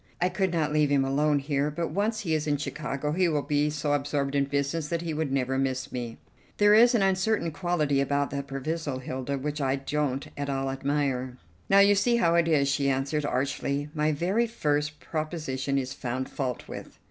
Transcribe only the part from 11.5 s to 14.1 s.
"Now, you see how it is," she answered archly;